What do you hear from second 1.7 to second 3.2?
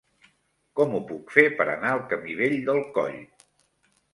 anar al camí Vell del Coll?